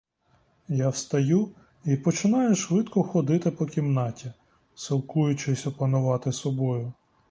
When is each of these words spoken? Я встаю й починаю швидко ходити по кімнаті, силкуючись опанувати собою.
Я 0.69 0.89
встаю 0.89 1.51
й 1.85 1.97
починаю 1.97 2.55
швидко 2.55 3.03
ходити 3.03 3.51
по 3.51 3.65
кімнаті, 3.65 4.33
силкуючись 4.75 5.67
опанувати 5.67 6.31
собою. 6.31 6.93